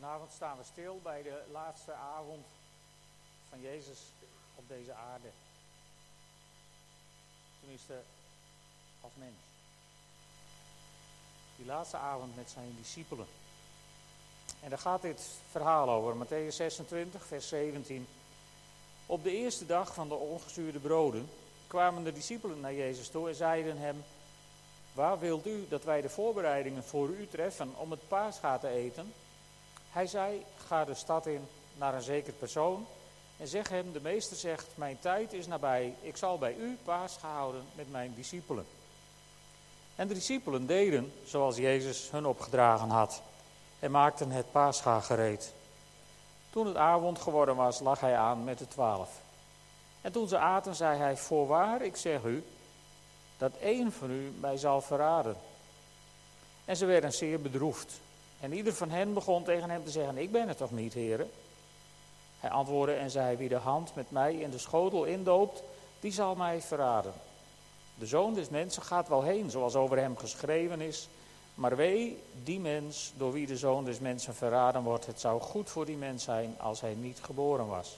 Vanavond 0.00 0.32
staan 0.32 0.56
we 0.56 0.64
stil 0.64 1.00
bij 1.02 1.22
de 1.22 1.42
laatste 1.52 1.92
avond 1.92 2.46
van 3.48 3.60
Jezus 3.60 3.98
op 4.54 4.68
deze 4.68 4.92
aarde. 4.92 5.28
Tenminste, 7.60 8.00
als 9.00 9.12
mens. 9.14 9.36
Die 11.56 11.66
laatste 11.66 11.96
avond 11.96 12.36
met 12.36 12.50
zijn 12.50 12.76
discipelen. 12.76 13.26
En 14.62 14.70
daar 14.70 14.78
gaat 14.78 15.02
dit 15.02 15.22
verhaal 15.50 15.90
over, 15.90 16.26
Matthäus 16.26 16.54
26, 16.54 17.26
vers 17.26 17.48
17. 17.48 18.06
Op 19.06 19.22
de 19.22 19.30
eerste 19.36 19.66
dag 19.66 19.94
van 19.94 20.08
de 20.08 20.14
ongezuurde 20.14 20.78
broden 20.78 21.30
kwamen 21.66 22.04
de 22.04 22.12
discipelen 22.12 22.60
naar 22.60 22.74
Jezus 22.74 23.08
toe 23.08 23.28
en 23.28 23.34
zeiden 23.34 23.78
hem: 23.78 24.04
Waar 24.92 25.18
wilt 25.18 25.46
u 25.46 25.68
dat 25.68 25.84
wij 25.84 26.00
de 26.00 26.08
voorbereidingen 26.08 26.84
voor 26.84 27.08
u 27.08 27.26
treffen 27.26 27.76
om 27.76 27.90
het 27.90 28.08
paascha 28.08 28.58
te 28.58 28.68
eten? 28.68 29.12
Hij 29.90 30.06
zei: 30.06 30.44
Ga 30.66 30.84
de 30.84 30.94
stad 30.94 31.26
in 31.26 31.48
naar 31.74 31.94
een 31.94 32.02
zeker 32.02 32.32
persoon 32.32 32.86
en 33.36 33.48
zeg 33.48 33.68
hem: 33.68 33.92
De 33.92 34.00
meester 34.00 34.36
zegt: 34.36 34.66
Mijn 34.74 34.98
tijd 34.98 35.32
is 35.32 35.46
nabij. 35.46 35.94
Ik 36.00 36.16
zal 36.16 36.38
bij 36.38 36.56
u 36.56 36.78
paascha 36.84 37.28
houden 37.28 37.64
met 37.74 37.90
mijn 37.90 38.14
discipelen. 38.14 38.66
En 39.96 40.08
de 40.08 40.14
discipelen 40.14 40.66
deden 40.66 41.12
zoals 41.24 41.56
Jezus 41.56 42.10
hun 42.10 42.26
opgedragen 42.26 42.88
had 42.88 43.22
en 43.78 43.90
maakten 43.90 44.30
het 44.30 44.52
paascha 44.52 45.00
gereed. 45.00 45.52
Toen 46.50 46.66
het 46.66 46.76
avond 46.76 47.18
geworden 47.18 47.56
was, 47.56 47.80
lag 47.80 48.00
hij 48.00 48.16
aan 48.16 48.44
met 48.44 48.58
de 48.58 48.68
twaalf. 48.68 49.20
En 50.00 50.12
toen 50.12 50.28
ze 50.28 50.38
aten, 50.38 50.74
zei 50.74 50.98
hij: 50.98 51.16
Voorwaar, 51.16 51.82
ik 51.82 51.96
zeg 51.96 52.22
u, 52.22 52.44
dat 53.38 53.52
één 53.60 53.92
van 53.92 54.10
u 54.10 54.32
mij 54.40 54.56
zal 54.56 54.80
verraden. 54.80 55.36
En 56.64 56.76
ze 56.76 56.86
werden 56.86 57.12
zeer 57.12 57.40
bedroefd. 57.40 58.00
En 58.40 58.52
ieder 58.52 58.74
van 58.74 58.90
hen 58.90 59.14
begon 59.14 59.44
tegen 59.44 59.70
hem 59.70 59.84
te 59.84 59.90
zeggen: 59.90 60.18
Ik 60.18 60.32
ben 60.32 60.48
het 60.48 60.56
toch 60.56 60.70
niet, 60.70 60.92
heren? 60.92 61.30
Hij 62.40 62.50
antwoordde 62.50 62.94
en 62.94 63.10
zei: 63.10 63.36
Wie 63.36 63.48
de 63.48 63.56
hand 63.56 63.94
met 63.94 64.10
mij 64.10 64.34
in 64.34 64.50
de 64.50 64.58
schotel 64.58 65.04
indoopt, 65.04 65.62
die 66.00 66.12
zal 66.12 66.34
mij 66.34 66.60
verraden. 66.60 67.12
De 67.94 68.06
zoon 68.06 68.34
des 68.34 68.48
mensen 68.48 68.82
gaat 68.82 69.08
wel 69.08 69.22
heen, 69.22 69.50
zoals 69.50 69.74
over 69.74 69.98
hem 69.98 70.16
geschreven 70.16 70.80
is. 70.80 71.08
Maar 71.54 71.76
wee 71.76 72.22
die 72.44 72.60
mens 72.60 73.12
door 73.16 73.32
wie 73.32 73.46
de 73.46 73.56
zoon 73.56 73.84
des 73.84 73.98
mensen 73.98 74.34
verraden 74.34 74.82
wordt. 74.82 75.06
Het 75.06 75.20
zou 75.20 75.40
goed 75.40 75.70
voor 75.70 75.86
die 75.86 75.96
mens 75.96 76.24
zijn 76.24 76.54
als 76.58 76.80
hij 76.80 76.94
niet 76.94 77.18
geboren 77.22 77.66
was. 77.66 77.96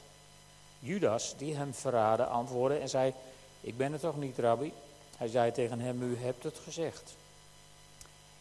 Judas, 0.79 1.35
die 1.37 1.55
hem 1.55 1.75
verraden, 1.75 2.29
antwoordde 2.29 2.79
en 2.79 2.89
zei: 2.89 3.13
Ik 3.61 3.77
ben 3.77 3.93
het 3.93 4.01
toch 4.01 4.17
niet, 4.17 4.39
rabbi? 4.39 4.73
Hij 5.17 5.29
zei 5.29 5.53
tegen 5.53 5.81
hem: 5.81 6.03
U 6.03 6.17
hebt 6.19 6.43
het 6.43 6.59
gezegd. 6.65 7.15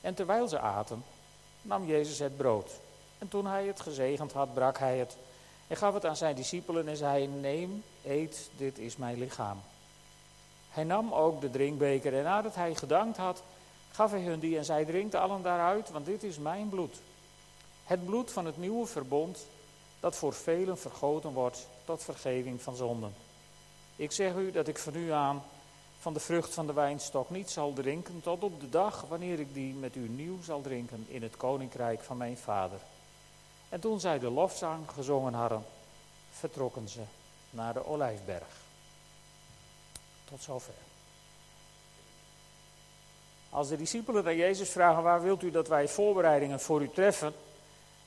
En 0.02 0.14
terwijl 0.14 0.48
ze 0.48 0.60
aten, 0.60 1.04
nam 1.62 1.86
Jezus 1.86 2.20
het 2.20 2.38
brood. 2.38 2.72
En 3.18 3.28
toen 3.28 3.46
hij 3.46 3.66
het 3.66 3.80
gezegend 3.80 4.32
had, 4.32 4.54
brak 4.54 4.78
hij 4.78 4.98
het 4.98 5.18
en 5.72 5.78
gaf 5.78 5.94
het 5.94 6.06
aan 6.06 6.16
zijn 6.16 6.36
discipelen 6.36 6.88
en 6.88 6.98
zei: 6.98 7.28
Neem, 7.28 7.84
eet, 8.04 8.50
dit 8.58 8.78
is 8.78 8.98
mijn 8.98 9.20
lichaam. 9.20 9.62
Hij 10.70 10.84
nam 10.84 11.14
ook 11.14 11.42
de 11.42 11.50
drinkbeker 11.50 12.18
en 12.18 12.24
nadat 12.24 12.56
hij 12.56 12.76
gedankt 12.76 13.18
had, 13.18 13.44
gaf 13.92 14.12
hij 14.12 14.22
hun 14.22 14.40
die 14.40 14.58
en 14.58 14.66
zei: 14.66 14.86
Drinkt 14.86 15.16
allen 15.16 15.42
daaruit, 15.42 15.90
want 15.92 16.06
dit 16.06 16.24
is 16.24 16.38
mijn 16.38 16.70
bloed. 16.70 16.96
Het 17.84 18.06
bloed 18.06 18.32
van 18.32 18.46
het 18.46 18.58
nieuwe 18.58 18.86
verbond, 18.86 19.46
dat 20.00 20.16
voor 20.16 20.34
velen 20.34 20.78
vergoten 20.78 21.32
wordt 21.32 21.68
tot 21.86 22.04
vergeving 22.04 22.62
van 22.62 22.76
zonden. 22.76 23.14
Ik 23.96 24.12
zeg 24.12 24.36
u 24.36 24.52
dat 24.52 24.68
ik 24.68 24.78
van 24.78 24.94
nu 24.94 25.12
aan 25.12 25.44
van 26.02 26.14
de 26.14 26.20
vrucht 26.20 26.54
van 26.54 26.68
de 26.68 26.74
wijnstok 26.74 27.30
niet 27.30 27.50
zal 27.50 27.74
drinken 27.74 28.22
tot 28.22 28.44
op 28.44 28.60
de 28.60 28.70
dag 28.70 29.06
wanneer 29.10 29.40
ik 29.40 29.54
die 29.54 29.74
met 29.74 29.96
u 29.96 30.10
nieuw 30.10 30.42
zal 30.44 30.62
drinken 30.62 31.06
in 31.08 31.24
het 31.24 31.38
koninkrijk 31.38 32.02
van 32.02 32.18
mijn 32.18 32.38
vader. 32.38 32.80
En 33.70 33.80
toen 33.80 34.00
zij 34.00 34.20
de 34.20 34.30
lofzang 34.30 34.92
gezongen 34.92 35.34
hadden, 35.34 35.66
vertrokken 36.32 36.90
ze 36.90 37.02
naar 37.50 37.74
de 37.74 37.86
Olijfberg. 37.86 38.48
Tot 40.26 40.44
zover. 40.44 40.74
Als 43.50 43.68
de 43.68 43.78
discipelen 43.78 44.26
aan 44.26 44.36
Jezus 44.36 44.70
vragen 44.70 45.04
waar 45.04 45.22
wilt 45.22 45.44
u 45.44 45.52
dat 45.52 45.68
wij 45.68 45.88
voorbereidingen 45.88 46.60
voor 46.60 46.82
u 46.82 46.90
treffen, 46.90 47.34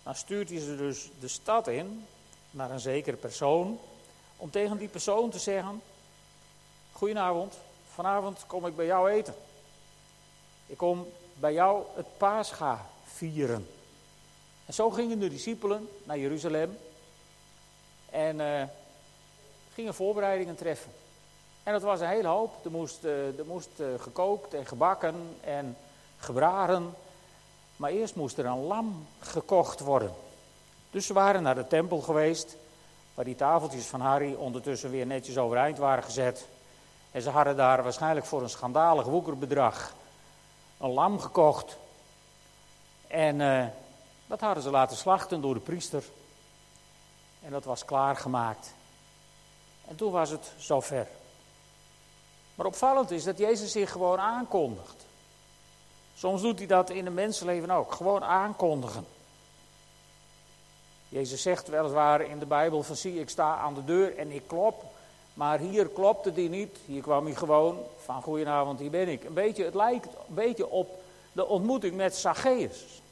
dan 0.03 0.15
stuurt 0.15 0.49
hij 0.49 0.59
ze 0.59 0.77
dus 0.77 1.11
de 1.21 1.29
stad 1.29 1.69
in 1.69 2.07
naar 2.51 2.71
een 2.71 2.81
zekere 2.81 3.17
persoon 3.17 3.79
om 4.37 4.51
tegen 4.51 4.79
die 4.79 4.89
persoon 4.89 5.31
te 5.31 5.39
zeggen: 5.39 5.83
Goedenavond, 6.93 7.55
vanavond 7.95 8.45
kom 8.47 8.67
ik 8.67 8.77
bij 8.77 8.87
jou 8.87 9.11
eten. 9.11 9.35
Ik 10.67 10.77
kom 10.77 11.07
bij 11.35 11.53
jou 11.53 11.85
het 11.95 12.07
paascha 12.17 12.87
vieren. 13.05 13.69
En 14.67 14.75
zo 14.75 14.91
gingen 14.91 15.19
de 15.19 15.29
discipelen 15.29 15.89
naar 16.05 16.19
Jeruzalem 16.19 16.79
en 18.11 18.41
uh, 18.41 18.63
gingen 19.73 19.95
voorbereidingen 19.95 20.57
treffen. 20.57 20.93
En 21.63 21.73
dat 21.73 21.83
was 21.83 22.01
een 22.01 22.09
hele 22.09 22.29
hoop. 22.29 22.65
Er 22.65 22.71
moest, 22.71 23.05
uh, 23.05 23.13
moest 23.47 23.71
uh, 23.77 23.87
gekookt 23.99 24.55
en 24.55 24.67
gebakken 24.67 25.37
en 25.41 25.77
gebraden. 26.19 26.95
Maar 27.77 27.91
eerst 27.91 28.15
moest 28.15 28.39
er 28.39 28.47
een 28.47 28.63
lam 28.67 29.07
gekocht 29.21 29.81
worden. 29.81 30.13
Dus 30.91 31.07
ze 31.07 31.13
waren 31.13 31.43
naar 31.43 31.55
de 31.55 31.67
tempel 31.67 32.01
geweest, 32.01 32.57
waar 33.15 33.25
die 33.25 33.35
tafeltjes 33.35 33.87
van 33.87 34.01
Harry 34.01 34.35
ondertussen 34.35 34.91
weer 34.91 35.07
netjes 35.07 35.39
overeind 35.39 35.79
waren 35.79 36.05
gezet. 36.05 36.47
En 37.15 37.23
ze 37.23 37.31
hadden 37.31 37.57
daar 37.57 37.83
waarschijnlijk 37.83 38.27
voor 38.27 38.43
een 38.43 38.49
schandalig 38.49 39.07
woekerbedrag 39.07 39.93
een 40.79 40.91
lam 40.91 41.21
gekocht. 41.21 41.77
En 43.07 43.41
uh, 43.41 43.67
dat 44.27 44.41
hadden 44.41 44.63
ze 44.63 44.71
laten 44.71 44.97
slachten 44.97 45.41
door 45.41 45.55
de 45.55 45.61
priester. 45.61 46.05
En 47.43 47.51
dat 47.51 47.65
was 47.65 47.85
klaargemaakt. 47.85 48.75
En 49.89 49.97
toen 49.97 50.13
was 50.13 50.31
het 50.31 50.53
zover. 50.57 51.07
Maar 52.55 52.67
opvallend 52.67 53.11
is 53.11 53.25
dat 53.25 53.39
Jezus 53.39 53.73
zich 53.73 53.91
gewoon 53.91 54.19
aankondigt. 54.21 55.07
Soms 56.15 56.43
doet 56.43 56.59
hij 56.59 56.67
dat 56.67 56.91
in 56.91 57.07
een 57.07 57.15
mensenleven 57.15 57.71
ook. 57.71 57.93
Gewoon 57.93 58.25
aankondigen. 58.25 59.07
Jezus 61.09 61.43
zegt 61.43 61.69
weliswaar 61.69 62.21
in 62.21 62.39
de 62.39 62.47
Bijbel 62.47 62.83
van 62.83 62.97
zie 62.97 63.21
ik 63.21 63.29
sta 63.29 63.57
aan 63.57 63.75
de 63.75 63.85
deur 63.85 64.19
en 64.19 64.31
ik 64.31 64.47
klop. 64.47 64.94
Maar 65.35 65.59
hier 65.59 65.89
klopte 65.89 66.33
hij 66.33 66.49
niet. 66.49 66.79
Hier 66.87 67.03
kwam 67.03 67.25
hij 67.25 67.35
gewoon 67.35 67.79
van 67.97 68.23
goedenavond, 68.23 68.79
hier 68.79 68.91
ben 68.91 69.09
ik. 69.09 69.25
Een 69.25 69.35
beetje, 69.35 69.65
het 69.65 69.75
lijkt 69.75 70.07
een 70.07 70.35
beetje 70.35 70.69
op 70.69 71.03
de 71.33 71.47
ontmoeting 71.47 71.95
met 71.95 72.17
Zacchaeus. 72.17 73.03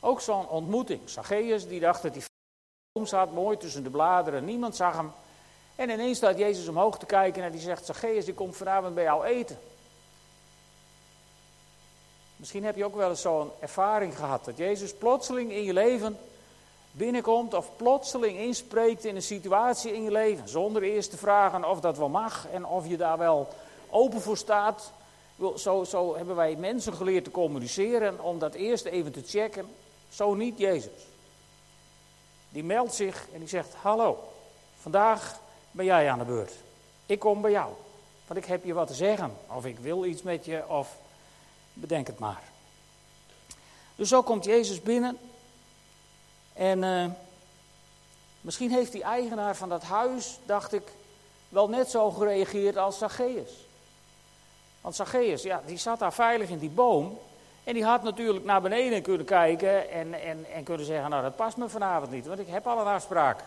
Ook 0.00 0.20
zo'n 0.20 0.48
ontmoeting. 0.48 1.00
Zacchaeus 1.04 1.68
die 1.68 1.80
dacht 1.80 2.02
dat 2.02 2.12
hij 2.12 2.22
boom 2.92 3.06
zat, 3.06 3.32
mooi 3.32 3.56
tussen 3.56 3.82
de 3.82 3.90
bladeren. 3.90 4.44
Niemand 4.44 4.76
zag 4.76 4.96
hem. 4.96 5.12
En 5.76 5.90
ineens 5.90 6.16
staat 6.16 6.38
Jezus 6.38 6.68
omhoog 6.68 6.98
te 6.98 7.06
kijken 7.06 7.42
en 7.42 7.52
die 7.52 7.60
zegt, 7.60 7.86
Zacchaeus, 7.86 8.26
ik 8.26 8.34
kom 8.34 8.52
vanavond 8.54 8.94
bij 8.94 9.04
jou 9.04 9.24
eten. 9.24 9.58
Misschien 12.36 12.64
heb 12.64 12.76
je 12.76 12.84
ook 12.84 12.96
wel 12.96 13.10
eens 13.10 13.20
zo'n 13.20 13.50
ervaring 13.60 14.16
gehad. 14.16 14.44
Dat 14.44 14.56
Jezus 14.56 14.94
plotseling 14.94 15.52
in 15.52 15.62
je 15.62 15.72
leven 15.72 16.18
binnenkomt 16.98 17.54
of 17.54 17.70
plotseling 17.76 18.38
inspreekt 18.38 19.04
in 19.04 19.16
een 19.16 19.22
situatie 19.22 19.94
in 19.94 20.02
je 20.02 20.10
leven. 20.10 20.48
Zonder 20.48 20.82
eerst 20.82 21.10
te 21.10 21.16
vragen 21.16 21.64
of 21.64 21.80
dat 21.80 21.96
wel 21.96 22.08
mag 22.08 22.46
en 22.52 22.66
of 22.66 22.88
je 22.88 22.96
daar 22.96 23.18
wel 23.18 23.48
open 23.90 24.20
voor 24.20 24.36
staat. 24.36 24.92
Zo, 25.56 25.84
zo 25.84 26.16
hebben 26.16 26.36
wij 26.36 26.56
mensen 26.56 26.92
geleerd 26.92 27.24
te 27.24 27.30
communiceren 27.30 28.20
om 28.20 28.38
dat 28.38 28.54
eerst 28.54 28.84
even 28.84 29.12
te 29.12 29.22
checken. 29.26 29.66
Zo 30.08 30.34
niet 30.34 30.58
Jezus. 30.58 31.06
Die 32.48 32.64
meldt 32.64 32.94
zich 32.94 33.26
en 33.32 33.38
die 33.38 33.48
zegt: 33.48 33.74
Hallo, 33.74 34.28
vandaag 34.80 35.40
ben 35.70 35.84
jij 35.84 36.10
aan 36.10 36.18
de 36.18 36.24
beurt. 36.24 36.52
Ik 37.06 37.18
kom 37.18 37.40
bij 37.40 37.50
jou, 37.50 37.72
want 38.26 38.40
ik 38.40 38.46
heb 38.46 38.64
je 38.64 38.72
wat 38.72 38.86
te 38.86 38.94
zeggen. 38.94 39.36
Of 39.54 39.64
ik 39.64 39.78
wil 39.78 40.04
iets 40.04 40.22
met 40.22 40.44
je, 40.44 40.68
of 40.68 40.96
bedenk 41.72 42.06
het 42.06 42.18
maar. 42.18 42.42
Dus 43.96 44.08
zo 44.08 44.22
komt 44.22 44.44
Jezus 44.44 44.82
binnen 44.82 45.18
en 46.58 46.82
uh, 46.82 47.04
misschien 48.40 48.70
heeft 48.70 48.92
die 48.92 49.02
eigenaar 49.02 49.56
van 49.56 49.68
dat 49.68 49.82
huis, 49.82 50.38
dacht 50.46 50.72
ik, 50.72 50.82
wel 51.48 51.68
net 51.68 51.90
zo 51.90 52.10
gereageerd 52.10 52.76
als 52.76 52.98
Zacchaeus. 52.98 53.66
Want 54.80 54.94
Zacchaeus, 54.94 55.42
ja, 55.42 55.62
die 55.66 55.76
zat 55.76 55.98
daar 55.98 56.12
veilig 56.12 56.48
in 56.48 56.58
die 56.58 56.70
boom. 56.70 57.18
En 57.64 57.74
die 57.74 57.84
had 57.84 58.02
natuurlijk 58.02 58.44
naar 58.44 58.62
beneden 58.62 59.02
kunnen 59.02 59.26
kijken 59.26 59.90
en, 59.90 60.14
en, 60.14 60.46
en 60.52 60.64
kunnen 60.64 60.86
zeggen, 60.86 61.10
nou 61.10 61.22
dat 61.22 61.36
past 61.36 61.56
me 61.56 61.68
vanavond 61.68 62.10
niet, 62.10 62.26
want 62.26 62.38
ik 62.38 62.48
heb 62.48 62.66
al 62.66 62.78
een 62.78 62.86
afspraak. 62.86 63.40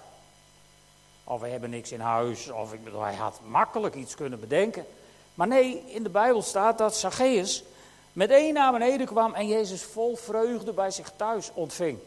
Of 1.24 1.42
we 1.42 1.48
hebben 1.48 1.70
niks 1.70 1.92
in 1.92 2.00
huis, 2.00 2.50
of 2.50 2.74
ik 2.74 2.84
bedoel, 2.84 3.02
hij 3.02 3.16
had 3.16 3.40
makkelijk 3.46 3.96
iets 3.96 4.16
kunnen 4.16 4.40
bedenken. 4.40 4.86
Maar 5.34 5.48
nee, 5.48 5.84
in 5.88 6.04
de 6.04 6.10
Bijbel 6.10 6.42
staat 6.42 6.78
dat 6.78 6.96
Zacchaeus 6.96 7.64
meteen 8.14 8.54
naar 8.54 8.72
beneden 8.72 9.08
kwam 9.08 9.34
en 9.34 9.48
Jezus 9.48 9.84
vol 9.84 10.16
vreugde 10.16 10.74
bij 10.74 10.92
zich 10.92 11.12
thuis 11.16 11.52
ontving. 11.54 12.00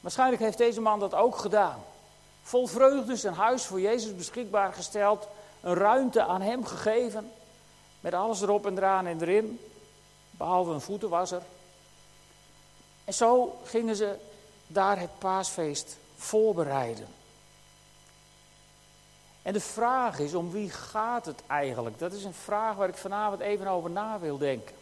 Waarschijnlijk 0.00 0.42
heeft 0.42 0.58
deze 0.58 0.80
man 0.80 1.00
dat 1.00 1.14
ook 1.14 1.36
gedaan. 1.36 1.82
Vol 2.42 2.66
vreugde 2.66 3.16
zijn 3.16 3.34
huis 3.34 3.64
voor 3.64 3.80
Jezus 3.80 4.16
beschikbaar 4.16 4.72
gesteld, 4.72 5.26
een 5.60 5.74
ruimte 5.74 6.22
aan 6.22 6.40
hem 6.40 6.66
gegeven, 6.66 7.32
met 8.00 8.14
alles 8.14 8.42
erop 8.42 8.66
en 8.66 8.76
eraan 8.76 9.06
en 9.06 9.20
erin, 9.20 9.60
behalve 10.30 10.70
een 10.70 10.80
voetenwasser. 10.80 11.42
En 13.04 13.14
zo 13.14 13.58
gingen 13.64 13.96
ze 13.96 14.16
daar 14.66 14.98
het 14.98 15.18
paasfeest 15.18 15.96
voorbereiden. 16.16 17.06
En 19.42 19.52
de 19.52 19.60
vraag 19.60 20.18
is, 20.18 20.34
om 20.34 20.50
wie 20.50 20.70
gaat 20.70 21.26
het 21.26 21.42
eigenlijk? 21.46 21.98
Dat 21.98 22.12
is 22.12 22.24
een 22.24 22.34
vraag 22.34 22.76
waar 22.76 22.88
ik 22.88 22.96
vanavond 22.96 23.40
even 23.40 23.66
over 23.66 23.90
na 23.90 24.18
wil 24.18 24.38
denken. 24.38 24.74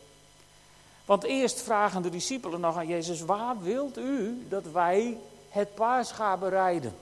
Want 1.09 1.25
eerst 1.25 1.61
vragen 1.63 2.03
de 2.03 2.11
discipelen 2.11 2.61
nog 2.61 2.77
aan 2.77 2.87
Jezus, 2.87 3.21
waar 3.21 3.61
wilt 3.63 3.99
u 3.99 4.47
dat 4.49 4.65
wij 4.65 5.19
het 5.49 5.75
paas 5.75 6.13
gaan 6.13 6.39
bereiden? 6.39 6.99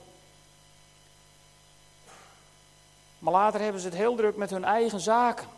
Maar 3.19 3.33
later 3.33 3.61
hebben 3.61 3.81
ze 3.81 3.87
het 3.87 3.97
heel 3.97 4.15
druk 4.15 4.37
met 4.37 4.51
hun 4.51 4.65
eigen 4.65 5.01
zaken. 5.01 5.49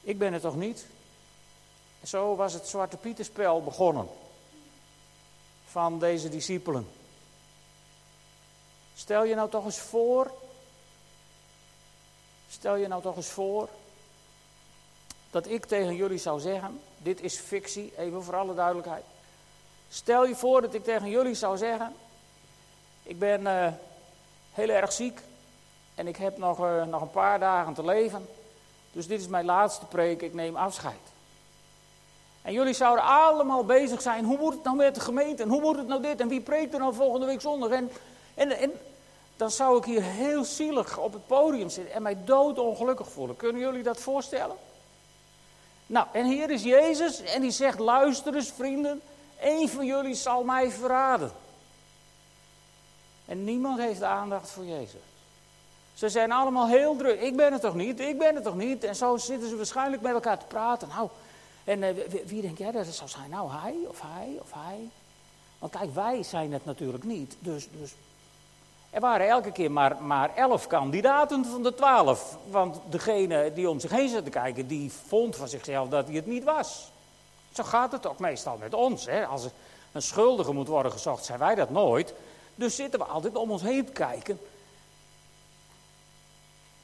Ik 0.00 0.18
ben 0.18 0.32
het 0.32 0.42
toch 0.42 0.56
niet? 0.56 0.86
Zo 2.02 2.36
was 2.36 2.52
het 2.52 2.66
Zwarte 2.66 2.96
Pieterspel 2.96 3.62
begonnen 3.62 4.08
van 5.66 5.98
deze 5.98 6.28
discipelen. 6.28 6.88
Stel 8.94 9.24
je 9.24 9.34
nou 9.34 9.50
toch 9.50 9.64
eens 9.64 9.78
voor, 9.78 10.30
stel 12.48 12.74
je 12.74 12.88
nou 12.88 13.02
toch 13.02 13.16
eens 13.16 13.30
voor, 13.30 13.68
dat 15.32 15.46
ik 15.46 15.64
tegen 15.64 15.96
jullie 15.96 16.18
zou 16.18 16.40
zeggen, 16.40 16.80
dit 16.98 17.20
is 17.20 17.38
fictie, 17.38 17.92
even 17.96 18.22
voor 18.22 18.36
alle 18.36 18.54
duidelijkheid. 18.54 19.04
Stel 19.90 20.26
je 20.26 20.36
voor 20.36 20.60
dat 20.60 20.74
ik 20.74 20.84
tegen 20.84 21.08
jullie 21.08 21.34
zou 21.34 21.56
zeggen, 21.56 21.94
ik 23.02 23.18
ben 23.18 23.40
uh, 23.40 23.66
heel 24.52 24.68
erg 24.68 24.92
ziek 24.92 25.20
en 25.94 26.06
ik 26.06 26.16
heb 26.16 26.38
nog, 26.38 26.64
uh, 26.64 26.84
nog 26.84 27.02
een 27.02 27.10
paar 27.10 27.38
dagen 27.38 27.74
te 27.74 27.84
leven, 27.84 28.28
dus 28.92 29.06
dit 29.06 29.20
is 29.20 29.26
mijn 29.26 29.44
laatste 29.44 29.86
preek, 29.86 30.22
ik 30.22 30.34
neem 30.34 30.56
afscheid. 30.56 31.00
En 32.42 32.52
jullie 32.52 32.74
zouden 32.74 33.04
allemaal 33.04 33.64
bezig 33.64 34.02
zijn, 34.02 34.24
hoe 34.24 34.38
moet 34.38 34.54
het 34.54 34.64
nou 34.64 34.76
met 34.76 34.94
de 34.94 35.00
gemeente 35.00 35.42
en 35.42 35.48
hoe 35.48 35.60
moet 35.60 35.76
het 35.76 35.86
nou 35.86 36.02
dit 36.02 36.20
en 36.20 36.28
wie 36.28 36.40
preekt 36.40 36.72
er 36.72 36.80
nou 36.80 36.94
volgende 36.94 37.26
week 37.26 37.40
zondag 37.40 37.70
en, 37.70 37.90
en, 38.34 38.50
en 38.50 38.72
dan 39.36 39.50
zou 39.50 39.78
ik 39.78 39.84
hier 39.84 40.02
heel 40.02 40.44
zielig 40.44 40.98
op 40.98 41.12
het 41.12 41.26
podium 41.26 41.68
zitten 41.68 41.94
en 41.94 42.02
mij 42.02 42.24
doodongelukkig 42.24 43.08
voelen. 43.08 43.36
Kunnen 43.36 43.60
jullie 43.60 43.82
dat 43.82 43.98
voorstellen? 43.98 44.56
Nou, 45.92 46.06
en 46.12 46.24
hier 46.24 46.50
is 46.50 46.62
Jezus 46.62 47.22
en 47.22 47.40
die 47.40 47.50
zegt, 47.50 47.78
luister 47.78 48.34
eens 48.34 48.52
vrienden, 48.56 49.00
één 49.40 49.68
van 49.68 49.86
jullie 49.86 50.14
zal 50.14 50.44
mij 50.44 50.70
verraden. 50.70 51.30
En 53.24 53.44
niemand 53.44 53.78
heeft 53.78 54.02
aandacht 54.02 54.50
voor 54.50 54.64
Jezus. 54.64 55.00
Ze 55.94 56.08
zijn 56.08 56.32
allemaal 56.32 56.68
heel 56.68 56.96
druk. 56.96 57.20
Ik 57.20 57.36
ben 57.36 57.52
het 57.52 57.60
toch 57.60 57.74
niet, 57.74 58.00
ik 58.00 58.18
ben 58.18 58.34
het 58.34 58.44
toch 58.44 58.56
niet. 58.56 58.84
En 58.84 58.96
zo 58.96 59.16
zitten 59.16 59.48
ze 59.48 59.56
waarschijnlijk 59.56 60.02
met 60.02 60.12
elkaar 60.12 60.38
te 60.38 60.46
praten. 60.46 60.88
Nou, 60.88 61.08
en 61.64 61.82
uh, 61.82 61.88
wie, 62.08 62.22
wie 62.26 62.42
denk 62.42 62.58
jij 62.58 62.70
dat 62.70 62.86
het 62.86 62.94
zou 62.94 63.08
zijn? 63.08 63.30
Nou, 63.30 63.50
hij 63.50 63.76
of 63.86 64.00
hij 64.00 64.36
of 64.40 64.52
hij. 64.52 64.88
Want 65.58 65.72
kijk, 65.72 65.94
wij 65.94 66.22
zijn 66.22 66.52
het 66.52 66.64
natuurlijk 66.64 67.04
niet. 67.04 67.36
Dus, 67.38 67.68
dus 67.80 67.94
er 68.92 69.00
waren 69.00 69.28
elke 69.28 69.52
keer 69.52 69.70
maar, 69.70 70.02
maar 70.02 70.34
elf 70.34 70.66
kandidaten 70.66 71.44
van 71.44 71.62
de 71.62 71.74
twaalf. 71.74 72.38
Want 72.50 72.80
degene 72.90 73.52
die 73.54 73.68
om 73.70 73.80
zich 73.80 73.90
heen 73.90 74.08
zat 74.08 74.24
te 74.24 74.30
kijken, 74.30 74.66
die 74.66 74.92
vond 75.06 75.36
van 75.36 75.48
zichzelf 75.48 75.88
dat 75.88 76.06
hij 76.06 76.16
het 76.16 76.26
niet 76.26 76.44
was. 76.44 76.90
Zo 77.52 77.62
gaat 77.62 77.92
het 77.92 78.06
ook 78.06 78.18
meestal 78.18 78.56
met 78.56 78.74
ons. 78.74 79.06
Hè? 79.06 79.26
Als 79.26 79.48
een 79.92 80.02
schuldige 80.02 80.52
moet 80.52 80.68
worden 80.68 80.92
gezocht, 80.92 81.24
zijn 81.24 81.38
wij 81.38 81.54
dat 81.54 81.70
nooit. 81.70 82.14
Dus 82.54 82.76
zitten 82.76 82.98
we 82.98 83.06
altijd 83.06 83.36
om 83.36 83.50
ons 83.50 83.62
heen 83.62 83.84
te 83.84 83.92
kijken. 83.92 84.40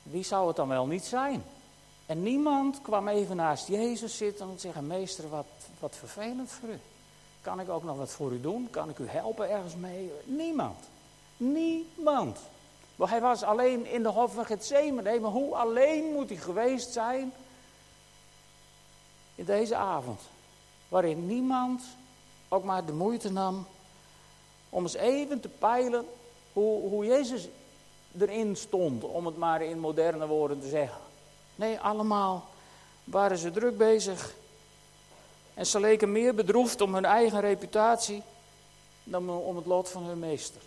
Wie 0.03 0.25
zou 0.25 0.47
het 0.47 0.57
dan 0.57 0.69
wel 0.69 0.87
niet 0.87 1.05
zijn? 1.05 1.45
En 2.07 2.23
niemand 2.23 2.83
kwam 2.83 3.09
even 3.09 3.37
naast 3.37 3.67
Jezus 3.67 4.17
zitten 4.17 4.49
en 4.51 4.61
zeggen: 4.61 4.87
Meester, 4.87 5.29
wat, 5.29 5.47
wat 5.81 5.97
vervelend 5.97 6.51
voor 6.51 6.69
u. 6.69 6.79
Kan 7.41 7.61
ik 7.61 7.69
ook 7.69 7.85
nog 7.85 7.97
wat 7.97 8.11
voor 8.11 8.33
u 8.33 8.41
doen? 8.41 8.69
Kan 8.71 8.89
ik 8.89 8.99
u 8.99 9.09
helpen 9.09 9.51
ergens 9.51 9.77
mee? 9.77 10.13
Niemand. 10.25 10.79
Niemand. 11.39 12.39
Want 12.97 13.11
hij 13.11 13.21
was 13.21 13.43
alleen 13.43 13.87
in 13.87 14.03
de 14.03 14.09
hof 14.09 14.35
van 14.35 14.45
Gethsemane. 14.47 15.21
Maar 15.21 15.31
hoe 15.31 15.55
alleen 15.55 16.13
moet 16.13 16.29
hij 16.29 16.39
geweest 16.39 16.93
zijn 16.93 17.33
in 19.35 19.45
deze 19.45 19.77
avond? 19.77 20.21
Waarin 20.89 21.27
niemand 21.27 21.83
ook 22.49 22.65
maar 22.65 22.85
de 22.85 22.93
moeite 22.93 23.33
nam 23.33 23.67
om 24.71 24.83
eens 24.83 24.95
even 24.95 25.41
te 25.41 25.49
peilen 25.49 26.07
hoe, 26.53 26.89
hoe 26.89 27.05
Jezus 27.05 27.49
erin 28.19 28.57
stond, 28.57 29.05
om 29.05 29.27
het 29.27 29.37
maar 29.37 29.63
in 29.63 29.79
moderne 29.79 30.27
woorden 30.27 30.61
te 30.61 30.69
zeggen. 30.69 31.01
Nee, 31.57 31.81
allemaal 31.81 32.47
waren 33.05 33.39
ze 33.39 33.51
druk 33.51 33.77
bezig. 33.77 34.35
En 35.55 35.67
ze 35.67 35.81
leken 35.81 36.13
meer 36.13 36.35
bedroefd 36.35 36.81
om 36.81 36.95
hun 36.95 37.05
eigen 37.05 37.41
reputatie 37.41 38.23
dan 39.05 39.31
om 39.31 39.57
het 39.57 39.67
lot 39.67 39.89
van 39.89 40.03
hun 40.03 40.19
meester. 40.19 40.61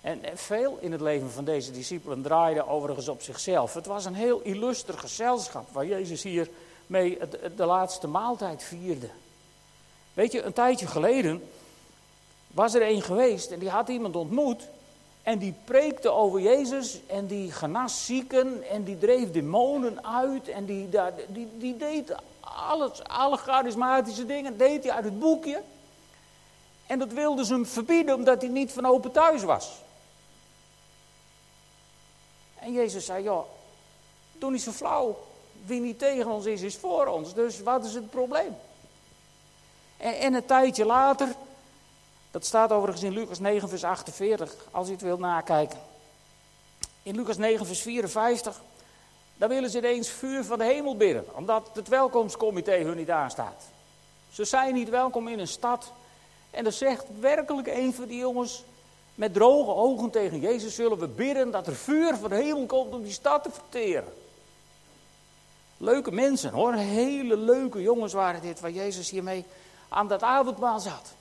En 0.00 0.20
veel 0.34 0.78
in 0.80 0.92
het 0.92 1.00
leven 1.00 1.30
van 1.30 1.44
deze 1.44 1.70
discipelen 1.70 2.22
draaide 2.22 2.66
overigens 2.66 3.08
op 3.08 3.22
zichzelf. 3.22 3.74
Het 3.74 3.86
was 3.86 4.04
een 4.04 4.14
heel 4.14 4.40
illuster 4.40 4.98
gezelschap 4.98 5.68
waar 5.72 5.86
Jezus 5.86 6.22
hier 6.22 6.48
mee 6.86 7.18
de 7.56 7.64
laatste 7.64 8.06
maaltijd 8.06 8.62
vierde. 8.62 9.08
Weet 10.14 10.32
je, 10.32 10.42
een 10.42 10.52
tijdje 10.52 10.86
geleden 10.86 11.42
was 12.46 12.74
er 12.74 12.82
een 12.82 13.02
geweest 13.02 13.50
en 13.50 13.58
die 13.58 13.68
had 13.68 13.88
iemand 13.88 14.16
ontmoet. 14.16 14.68
En 15.22 15.38
die 15.38 15.54
preekte 15.64 16.10
over 16.10 16.40
Jezus 16.40 17.00
en 17.06 17.26
die 17.26 17.52
genas 17.52 18.06
zieken 18.06 18.68
en 18.70 18.84
die 18.84 18.98
dreef 18.98 19.30
demonen 19.30 20.06
uit. 20.06 20.48
En 20.48 20.64
die, 20.64 20.88
die, 21.28 21.48
die 21.58 21.76
deed 21.76 22.14
alles, 22.40 23.04
alle 23.04 23.36
charismatische 23.36 24.26
dingen, 24.26 24.56
deed 24.56 24.84
hij 24.84 24.92
uit 24.92 25.04
het 25.04 25.18
boekje. 25.18 25.62
En 26.86 26.98
dat 26.98 27.12
wilden 27.12 27.44
ze 27.44 27.52
hem 27.52 27.66
verbieden 27.66 28.14
omdat 28.14 28.40
hij 28.40 28.50
niet 28.50 28.72
van 28.72 28.86
open 28.86 29.12
thuis 29.12 29.42
was. 29.42 29.82
En 32.60 32.72
Jezus 32.72 33.04
zei, 33.04 33.22
ja, 33.22 33.42
doe 34.32 34.50
niet 34.50 34.62
zo 34.62 34.70
flauw. 34.70 35.18
Wie 35.64 35.80
niet 35.80 35.98
tegen 35.98 36.30
ons 36.30 36.46
is, 36.46 36.62
is 36.62 36.76
voor 36.76 37.06
ons. 37.06 37.34
Dus 37.34 37.60
wat 37.60 37.84
is 37.84 37.94
het 37.94 38.10
probleem? 38.10 38.56
En, 39.96 40.18
en 40.18 40.34
een 40.34 40.44
tijdje 40.44 40.84
later, 40.84 41.34
dat 42.30 42.44
staat 42.44 42.72
overigens 42.72 43.04
in 43.04 43.12
Lucas 43.12 43.38
9, 43.38 43.68
vers 43.68 43.84
48, 43.84 44.54
als 44.70 44.88
u 44.88 44.92
het 44.92 45.00
wilt 45.00 45.20
nakijken. 45.20 45.78
In 47.02 47.16
Lucas 47.16 47.36
9, 47.36 47.66
vers 47.66 47.82
54, 47.82 48.60
dan 49.36 49.48
willen 49.48 49.70
ze 49.70 49.78
ineens 49.78 50.08
vuur 50.08 50.44
van 50.44 50.58
de 50.58 50.64
hemel 50.64 50.96
bidden, 50.96 51.24
omdat 51.36 51.70
het 51.74 51.88
welkomstcomité 51.88 52.72
hun 52.76 52.96
niet 52.96 53.10
aanstaat. 53.10 53.64
Ze 54.32 54.44
zijn 54.44 54.74
niet 54.74 54.88
welkom 54.88 55.28
in 55.28 55.38
een 55.38 55.48
stad. 55.48 55.92
En 56.50 56.64
dan 56.64 56.72
zegt 56.72 57.04
werkelijk 57.20 57.68
een 57.68 57.94
van 57.94 58.04
die 58.04 58.18
jongens, 58.18 58.64
met 59.20 59.34
droge 59.34 59.74
ogen 59.74 60.10
tegen 60.10 60.40
Jezus 60.40 60.74
zullen 60.74 60.98
we 60.98 61.08
bidden 61.08 61.50
dat 61.50 61.66
er 61.66 61.74
vuur 61.74 62.16
van 62.16 62.28
de 62.28 62.34
hemel 62.34 62.66
komt 62.66 62.92
om 62.92 63.02
die 63.02 63.12
stad 63.12 63.42
te 63.42 63.50
verteren. 63.50 64.12
Leuke 65.76 66.10
mensen 66.10 66.50
hoor, 66.50 66.74
hele 66.74 67.36
leuke 67.36 67.82
jongens 67.82 68.12
waren 68.12 68.40
dit, 68.40 68.60
waar 68.60 68.70
Jezus 68.70 69.10
hiermee 69.10 69.44
aan 69.88 70.08
dat 70.08 70.22
avondmaal 70.22 70.80
zat. 70.80 71.12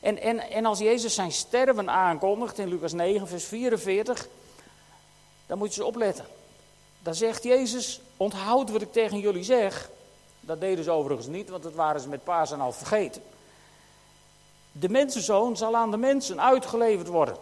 En, 0.00 0.20
en, 0.20 0.50
en 0.50 0.66
als 0.66 0.78
Jezus 0.78 1.14
zijn 1.14 1.32
sterven 1.32 1.90
aankondigt 1.90 2.58
in 2.58 2.68
Lucas 2.68 2.92
9, 2.92 3.28
vers 3.28 3.44
44, 3.44 4.28
dan 5.46 5.58
moet 5.58 5.74
je 5.74 5.80
eens 5.80 5.90
opletten. 5.90 6.26
Dan 7.02 7.14
zegt 7.14 7.42
Jezus, 7.42 8.00
onthoud 8.16 8.70
wat 8.70 8.82
ik 8.82 8.92
tegen 8.92 9.18
jullie 9.18 9.44
zeg. 9.44 9.90
Dat 10.40 10.60
deden 10.60 10.84
ze 10.84 10.90
overigens 10.90 11.28
niet, 11.28 11.48
want 11.48 11.62
dat 11.62 11.74
waren 11.74 12.00
ze 12.00 12.08
met 12.08 12.24
Pasen 12.24 12.60
al 12.60 12.72
vergeten. 12.72 13.22
De 14.78 14.88
mensenzoon 14.88 15.56
zal 15.56 15.76
aan 15.76 15.90
de 15.90 15.96
mensen 15.96 16.40
uitgeleverd 16.40 17.08
worden. 17.08 17.36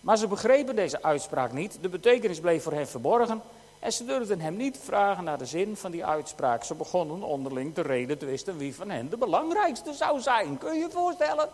Maar 0.00 0.16
ze 0.16 0.26
begrepen 0.26 0.76
deze 0.76 1.02
uitspraak 1.02 1.52
niet. 1.52 1.78
De 1.80 1.88
betekenis 1.88 2.40
bleef 2.40 2.62
voor 2.62 2.72
hen 2.72 2.88
verborgen. 2.88 3.42
En 3.78 3.92
ze 3.92 4.04
durfden 4.04 4.40
hem 4.40 4.56
niet 4.56 4.78
vragen 4.82 5.24
naar 5.24 5.38
de 5.38 5.46
zin 5.46 5.76
van 5.76 5.90
die 5.90 6.04
uitspraak. 6.04 6.64
Ze 6.64 6.74
begonnen 6.74 7.22
onderling 7.22 7.74
te 7.74 7.80
reden 7.80 8.18
twisten 8.18 8.56
wie 8.56 8.74
van 8.74 8.90
hen 8.90 9.10
de 9.10 9.16
belangrijkste 9.16 9.92
zou 9.92 10.20
zijn. 10.20 10.58
Kun 10.58 10.74
je 10.74 10.80
je 10.80 10.90
voorstellen? 10.90 11.48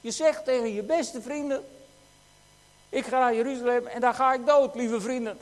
Je 0.00 0.10
zegt 0.10 0.44
tegen 0.44 0.74
je 0.74 0.82
beste 0.82 1.22
vrienden: 1.22 1.64
Ik 2.88 3.06
ga 3.06 3.18
naar 3.18 3.34
Jeruzalem 3.34 3.86
en 3.86 4.00
daar 4.00 4.14
ga 4.14 4.34
ik 4.34 4.46
dood, 4.46 4.74
lieve 4.74 5.00
vrienden. 5.00 5.38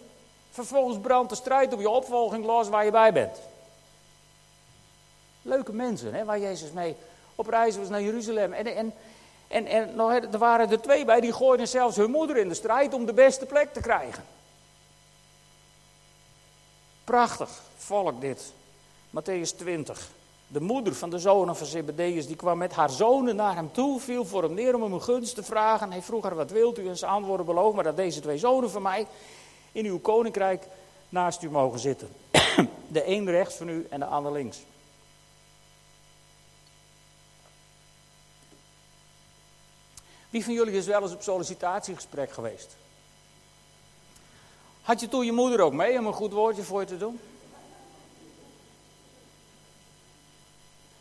Vervolgens 0.50 0.98
brandt 0.98 1.30
de 1.30 1.36
strijd 1.36 1.72
op 1.72 1.80
je 1.80 1.88
opvolging 1.88 2.44
los 2.44 2.68
waar 2.68 2.84
je 2.84 2.90
bij 2.90 3.12
bent. 3.12 3.38
Leuke 5.42 5.72
mensen, 5.72 6.14
hè, 6.14 6.24
waar 6.24 6.38
Jezus 6.38 6.70
mee 6.70 6.96
op 7.34 7.48
reis 7.48 7.76
was 7.76 7.88
naar 7.88 8.02
Jeruzalem. 8.02 8.52
En, 8.52 8.66
en, 8.66 8.92
en, 9.48 9.66
en 9.66 9.94
nog, 9.94 10.12
er 10.12 10.38
waren 10.38 10.70
er 10.70 10.80
twee 10.80 11.04
bij, 11.04 11.20
die 11.20 11.32
gooiden 11.32 11.68
zelfs 11.68 11.96
hun 11.96 12.10
moeder 12.10 12.36
in 12.36 12.48
de 12.48 12.54
strijd 12.54 12.94
om 12.94 13.06
de 13.06 13.12
beste 13.12 13.46
plek 13.46 13.72
te 13.72 13.80
krijgen. 13.80 14.24
Prachtig 17.04 17.62
volk 17.76 18.20
dit. 18.20 18.52
Matthäus 19.10 19.56
20. 19.56 20.10
De 20.46 20.60
moeder 20.60 20.94
van 20.94 21.10
de 21.10 21.18
zonen 21.18 21.56
van 21.56 21.66
Zebedeus, 21.66 22.26
die 22.26 22.36
kwam 22.36 22.58
met 22.58 22.72
haar 22.72 22.90
zonen 22.90 23.36
naar 23.36 23.54
hem 23.54 23.72
toe, 23.72 24.00
viel 24.00 24.24
voor 24.24 24.42
hem 24.42 24.54
neer 24.54 24.74
om 24.74 24.82
hem 24.82 24.92
een 24.92 25.02
gunst 25.02 25.34
te 25.34 25.42
vragen. 25.42 25.90
Hij 25.90 26.02
vroeg 26.02 26.22
haar, 26.22 26.34
wat 26.34 26.50
wilt 26.50 26.78
u? 26.78 26.88
En 26.88 26.96
ze 26.96 27.06
antwoordde, 27.06 27.44
beloof 27.44 27.74
maar 27.74 27.84
dat 27.84 27.96
deze 27.96 28.20
twee 28.20 28.38
zonen 28.38 28.70
van 28.70 28.82
mij 28.82 29.06
in 29.72 29.84
uw 29.84 30.00
koninkrijk 30.00 30.66
naast 31.08 31.42
u 31.42 31.50
mogen 31.50 31.78
zitten. 31.78 32.08
De 32.88 33.06
een 33.06 33.30
rechts 33.30 33.54
van 33.54 33.68
u 33.68 33.86
en 33.90 34.00
de 34.00 34.06
ander 34.06 34.32
links. 34.32 34.58
Wie 40.34 40.44
van 40.44 40.52
jullie 40.52 40.74
is 40.74 40.86
wel 40.86 41.02
eens 41.02 41.12
op 41.12 41.22
sollicitatiegesprek 41.22 42.32
geweest? 42.32 42.76
Had 44.82 45.00
je 45.00 45.08
toen 45.08 45.24
je 45.24 45.32
moeder 45.32 45.60
ook 45.60 45.72
mee 45.72 45.98
om 45.98 46.06
een 46.06 46.12
goed 46.12 46.32
woordje 46.32 46.62
voor 46.62 46.80
je 46.80 46.86
te 46.86 46.96
doen? 46.96 47.20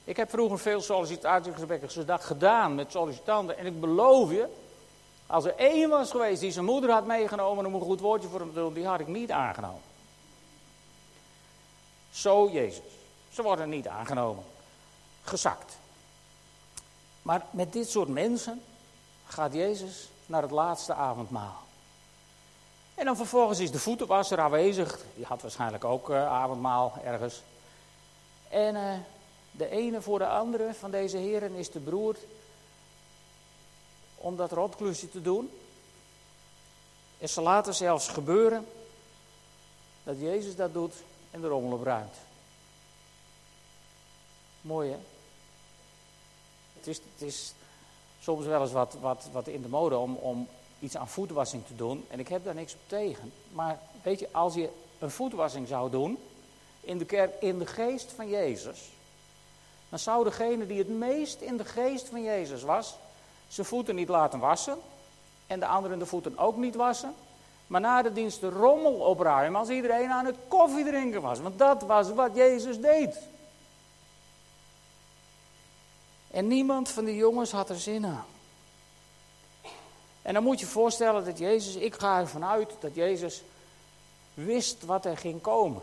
Ik 0.03 0.17
heb 0.17 0.29
vroeger 0.29 0.59
veel 0.59 0.81
sollicitatiegesprekken 0.81 2.19
gedaan 2.21 2.75
met 2.75 2.91
sollicitanten. 2.91 3.57
En 3.57 3.65
ik 3.65 3.79
beloof 3.79 4.31
je, 4.31 4.47
als 5.27 5.45
er 5.45 5.55
één 5.55 5.89
was 5.89 6.11
geweest 6.11 6.41
die 6.41 6.51
zijn 6.51 6.65
moeder 6.65 6.91
had 6.91 7.05
meegenomen 7.05 7.65
om 7.65 7.73
een 7.73 7.81
goed 7.81 7.99
woordje 7.99 8.27
voor 8.27 8.39
hem 8.39 8.53
te 8.53 8.59
doen, 8.59 8.73
die 8.73 8.85
had 8.85 8.99
ik 8.99 9.07
niet 9.07 9.31
aangenomen. 9.31 9.81
Zo 12.11 12.49
Jezus. 12.51 12.91
Ze 13.29 13.41
worden 13.41 13.69
niet 13.69 13.87
aangenomen. 13.87 14.43
Gezakt. 15.23 15.77
Maar 17.21 17.45
met 17.51 17.73
dit 17.73 17.89
soort 17.89 18.07
mensen 18.07 18.61
gaat 19.25 19.53
Jezus 19.53 20.09
naar 20.25 20.41
het 20.41 20.51
laatste 20.51 20.93
avondmaal. 20.93 21.61
En 22.95 23.05
dan 23.05 23.15
vervolgens 23.15 23.59
is 23.59 23.71
de 23.71 23.79
voetenwasser 23.79 24.39
aanwezig. 24.39 24.99
Die 25.15 25.25
had 25.25 25.41
waarschijnlijk 25.41 25.83
ook 25.83 26.09
uh, 26.09 26.27
avondmaal 26.27 26.93
ergens. 27.03 27.41
En 28.49 28.75
uh, 28.75 28.93
de 29.51 29.69
ene 29.69 30.01
voor 30.01 30.19
de 30.19 30.27
andere 30.27 30.73
van 30.73 30.91
deze 30.91 31.17
heren 31.17 31.53
is 31.53 31.69
te 31.69 31.79
beroerd 31.79 32.19
om 34.15 34.35
dat 34.35 34.51
rotklusje 34.51 35.09
te 35.09 35.21
doen. 35.21 35.51
En 37.17 37.29
ze 37.29 37.41
laten 37.41 37.75
zelfs 37.75 38.07
gebeuren 38.07 38.67
dat 40.03 40.19
Jezus 40.19 40.55
dat 40.55 40.73
doet 40.73 40.93
en 41.31 41.41
de 41.41 41.47
rommel 41.47 41.77
opruimt. 41.77 42.15
Mooi 44.61 44.91
hè? 44.91 44.97
Het 46.73 46.87
is, 46.87 46.97
het 46.97 47.21
is 47.27 47.53
soms 48.23 48.45
wel 48.45 48.61
eens 48.61 48.71
wat, 48.71 48.95
wat, 49.01 49.27
wat 49.31 49.47
in 49.47 49.61
de 49.61 49.67
mode 49.67 49.97
om, 49.97 50.15
om 50.15 50.47
iets 50.79 50.97
aan 50.97 51.07
voetwassing 51.07 51.65
te 51.65 51.75
doen. 51.75 52.05
En 52.09 52.19
ik 52.19 52.27
heb 52.27 52.45
daar 52.45 52.55
niks 52.55 52.73
op 52.73 52.79
tegen. 52.87 53.33
Maar 53.51 53.79
weet 54.01 54.19
je, 54.19 54.27
als 54.31 54.53
je 54.53 54.69
een 54.99 55.11
voetwassing 55.11 55.67
zou 55.67 55.91
doen 55.91 56.17
in 56.81 56.97
de 56.97 57.05
kerk 57.05 57.41
in 57.41 57.59
de 57.59 57.65
geest 57.65 58.11
van 58.11 58.29
Jezus, 58.29 58.91
dan 59.89 59.99
zou 59.99 60.23
degene 60.23 60.67
die 60.67 60.77
het 60.77 60.89
meest 60.89 61.41
in 61.41 61.57
de 61.57 61.65
geest 61.65 62.09
van 62.09 62.23
Jezus 62.23 62.63
was, 62.63 62.95
zijn 63.47 63.67
voeten 63.67 63.95
niet 63.95 64.09
laten 64.09 64.39
wassen 64.39 64.77
en 65.47 65.59
de 65.59 65.65
anderen 65.65 65.99
de 65.99 66.05
voeten 66.05 66.37
ook 66.37 66.57
niet 66.57 66.75
wassen. 66.75 67.13
Maar 67.67 67.81
na 67.81 68.01
de 68.01 68.13
dienst 68.13 68.41
de 68.41 68.49
rommel 68.49 68.93
opruimen 68.93 69.59
als 69.59 69.69
iedereen 69.69 70.09
aan 70.09 70.25
het 70.25 70.35
koffie 70.47 70.85
drinken 70.85 71.21
was. 71.21 71.39
Want 71.39 71.59
dat 71.59 71.81
was 71.81 72.13
wat 72.13 72.35
Jezus 72.35 72.79
deed. 72.79 73.19
En 76.33 76.47
niemand 76.47 76.89
van 76.89 77.05
die 77.05 77.15
jongens 77.15 77.51
had 77.51 77.69
er 77.69 77.79
zin 77.79 78.05
aan. 78.05 78.25
En 80.21 80.33
dan 80.33 80.43
moet 80.43 80.59
je 80.59 80.65
voorstellen 80.65 81.25
dat 81.25 81.37
Jezus, 81.37 81.75
ik 81.75 81.93
ga 81.93 82.19
ervan 82.19 82.45
uit 82.45 82.69
dat 82.79 82.95
Jezus 82.95 83.43
wist 84.33 84.85
wat 84.85 85.05
er 85.05 85.17
ging 85.17 85.41
komen 85.41 85.81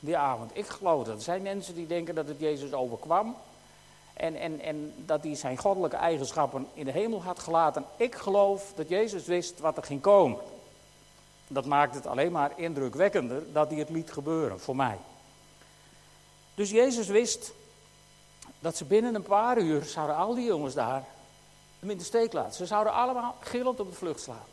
die 0.00 0.16
avond. 0.16 0.50
Ik 0.54 0.66
geloof 0.66 1.04
dat. 1.04 1.16
Er 1.16 1.22
zijn 1.22 1.42
mensen 1.42 1.74
die 1.74 1.86
denken 1.86 2.14
dat 2.14 2.28
het 2.28 2.40
Jezus 2.40 2.72
overkwam. 2.72 3.36
En, 4.12 4.36
en, 4.36 4.60
en 4.60 4.94
dat 4.96 5.22
hij 5.22 5.34
zijn 5.34 5.56
goddelijke 5.56 5.96
eigenschappen 5.96 6.66
in 6.74 6.84
de 6.84 6.92
hemel 6.92 7.22
had 7.22 7.38
gelaten. 7.38 7.84
Ik 7.96 8.14
geloof 8.14 8.72
dat 8.74 8.88
Jezus 8.88 9.26
wist 9.26 9.58
wat 9.58 9.76
er 9.76 9.84
ging 9.84 10.00
komen. 10.00 10.38
Dat 11.46 11.64
maakt 11.64 11.94
het 11.94 12.06
alleen 12.06 12.32
maar 12.32 12.52
indrukwekkender 12.56 13.52
dat 13.52 13.70
hij 13.70 13.78
het 13.78 13.90
liet 13.90 14.12
gebeuren, 14.12 14.60
voor 14.60 14.76
mij. 14.76 14.98
Dus 16.54 16.70
Jezus 16.70 17.06
wist 17.06 17.52
dat 18.60 18.76
ze 18.76 18.84
binnen 18.84 19.14
een 19.14 19.22
paar 19.22 19.58
uur 19.58 19.84
zouden 19.84 20.16
al 20.16 20.34
die 20.34 20.46
jongens 20.46 20.74
daar 20.74 21.04
hem 21.78 21.90
in 21.90 21.98
de 21.98 22.04
steek 22.04 22.32
laten. 22.32 22.54
Ze 22.54 22.66
zouden 22.66 22.92
allemaal 22.92 23.36
gillend 23.40 23.80
op 23.80 23.90
de 23.90 23.96
vlucht 23.96 24.20
slaan. 24.20 24.46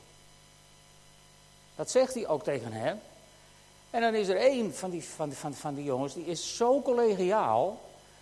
Dat 1.76 1.92
zegt 1.92 2.14
hij 2.14 2.28
ook 2.28 2.44
tegen 2.44 2.72
hem. 2.72 3.00
En 3.90 4.02
dan 4.02 4.14
is 4.16 4.28
er 4.28 4.38
één 4.38 4.76
van 4.76 4.90
die, 4.90 5.04
van, 5.04 5.32
van, 5.32 5.54
van 5.54 5.76
die 5.76 5.84
jongens, 5.84 6.14
die 6.14 6.26
is 6.26 6.58
zo 6.58 6.82
collegiaal, 6.82 7.82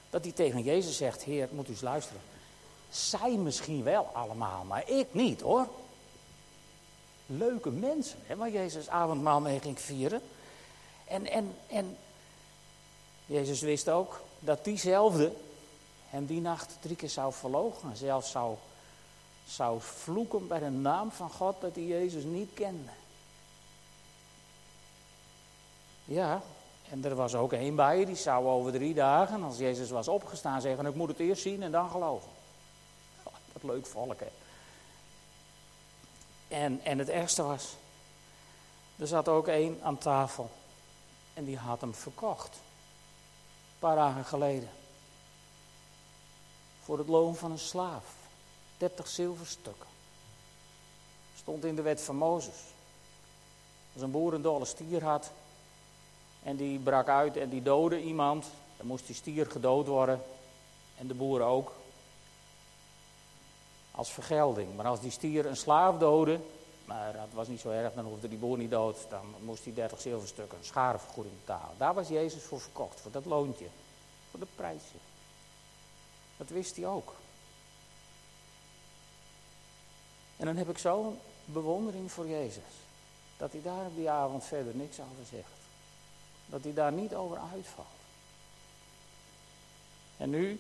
dat 0.10 0.24
hij 0.24 0.34
tegen 0.34 0.64
Jezus 0.64 0.98
zegt, 0.98 1.24
Heer, 1.24 1.48
moet 1.52 1.68
u 1.68 1.72
eens 1.72 1.82
luisteren. 1.82 2.22
Zij 2.90 3.32
misschien 3.32 3.84
wel 3.84 4.10
allemaal, 4.14 4.64
maar 4.64 4.90
ik 4.90 5.14
niet 5.14 5.42
hoor. 5.42 5.68
Leuke 7.26 7.70
mensen, 7.70 8.20
hè, 8.26 8.36
waar 8.36 8.52
Jezus 8.52 8.90
avondmaal 8.90 9.40
mee 9.40 9.60
ging 9.60 9.80
vieren. 9.80 10.22
En, 11.06 11.26
en, 11.26 11.56
en 11.68 11.98
Jezus 13.26 13.62
wist 13.62 13.90
ook 13.90 14.22
dat 14.40 14.64
diezelfde 14.64 15.32
hem 16.14 16.26
die 16.26 16.42
nacht 16.42 16.78
drie 16.80 16.96
keer 16.96 17.10
zou 17.10 17.34
verloochenen. 17.34 17.98
Zelfs 17.98 18.32
zou, 18.32 18.56
zou 19.48 19.82
vloeken 19.82 20.48
bij 20.48 20.60
de 20.60 20.70
naam 20.70 21.12
van 21.12 21.30
God 21.32 21.62
dat 21.62 21.76
hij 21.76 21.84
Jezus 21.84 22.24
niet 22.24 22.54
kende. 22.54 22.92
Ja, 26.06 26.42
en 26.90 27.06
er 27.06 27.16
was 27.16 27.36
ook 27.36 27.54
één 27.54 27.76
bij, 27.76 28.06
die 28.06 28.16
zou 28.16 28.46
over 28.46 28.72
drie 28.72 28.94
dagen, 28.94 29.44
als 29.44 29.58
Jezus 29.58 29.90
was 29.90 30.08
opgestaan, 30.08 30.62
zeggen: 30.62 30.86
Ik 30.86 30.96
moet 30.96 31.08
het 31.08 31.20
eerst 31.20 31.42
zien 31.42 31.64
en 31.64 31.72
dan 31.72 31.90
geloven. 31.90 32.30
Oh, 33.24 33.34
wat 33.54 33.64
leuk 33.64 33.86
volk, 33.86 34.20
hè? 34.20 34.32
En, 36.48 36.82
en 36.84 37.00
het 37.00 37.10
ergste 37.10 37.44
was, 37.44 37.76
er 38.98 39.08
zat 39.08 39.28
ook 39.28 39.48
één 39.48 39.80
aan 39.84 39.98
tafel 39.98 40.50
en 41.34 41.46
die 41.46 41.58
had 41.58 41.82
hem 41.82 41.94
verkocht. 41.94 42.56
Een 42.56 43.80
paar 43.80 43.96
dagen 43.96 44.26
geleden. 44.26 44.70
Voor 46.84 46.98
het 46.98 47.08
loon 47.08 47.36
van 47.36 47.52
een 47.52 47.60
slaaf. 47.60 48.06
30 48.78 49.08
zilverstukken. 49.08 49.90
Stond 51.38 51.66
in 51.66 51.76
de 51.76 51.82
wet 51.82 52.02
van 52.02 52.16
Mozes. 52.16 52.62
Als 53.94 54.02
een 54.02 54.12
boer 54.12 54.34
een 54.34 54.42
dolle 54.42 54.66
stier 54.66 55.04
had, 55.04 55.32
en 56.44 56.56
die 56.56 56.80
brak 56.80 57.08
uit 57.08 57.38
en 57.38 57.50
die 57.50 57.62
doodde 57.62 58.02
iemand. 58.02 58.46
Dan 58.78 58.88
moest 58.88 59.06
die 59.06 59.16
stier 59.16 59.46
gedood 59.46 59.88
worden. 59.88 60.22
En 60.98 61.08
de 61.08 61.14
boer 61.14 61.42
ook. 61.42 61.72
Als 63.92 64.12
vergelding. 64.12 64.76
Maar 64.76 64.86
als 64.86 65.00
die 65.00 65.12
stier 65.12 65.46
een 65.46 65.58
slaaf 65.58 65.98
doodde. 65.98 66.40
Maar 66.86 67.14
dat 67.14 67.28
was 67.34 67.48
niet 67.48 67.60
zo 67.60 67.70
erg, 67.70 67.94
dan 67.94 68.06
hoefde 68.06 68.30
die 68.30 68.38
boer 68.38 68.58
niet 68.58 68.72
dood. 68.72 68.98
Dan 69.10 69.36
moest 69.40 69.64
hij 69.64 69.74
30 69.74 70.02
zilverstukken, 70.02 70.58
een 70.58 70.66
schadevergoeding 70.66 71.36
betalen. 71.40 71.78
Daar 71.78 71.94
was 71.94 72.08
Jezus 72.08 72.44
voor 72.44 72.62
verkocht, 72.62 73.02
voor 73.02 73.12
dat 73.12 73.26
loontje. 73.26 73.66
Voor 74.30 74.40
de 74.40 74.48
prijsje. 74.56 74.98
Dat 76.44 76.56
wist 76.56 76.76
hij 76.76 76.88
ook. 76.88 77.14
En 80.38 80.46
dan 80.46 80.56
heb 80.56 80.70
ik 80.70 80.78
zo'n 80.78 81.20
bewondering 81.46 82.12
voor 82.12 82.28
Jezus. 82.28 82.74
Dat 83.38 83.52
hij 83.52 83.62
daar 83.62 83.86
op 83.86 83.96
die 83.96 84.10
avond 84.10 84.44
verder 84.44 84.76
niks 84.76 85.00
over 85.00 85.26
zegt 85.30 85.62
dat 86.46 86.64
hij 86.64 86.74
daar 86.74 86.92
niet 86.92 87.16
over 87.16 87.38
uitvalt. 87.54 87.88
En 90.18 90.30
nu 90.30 90.60